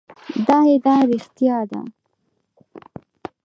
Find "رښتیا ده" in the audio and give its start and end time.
1.11-1.79